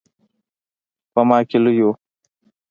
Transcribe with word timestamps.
په 1.13 1.21
ما 1.27 1.37
کې 1.49 1.57
لوی 1.63 1.81
و. 1.85 1.89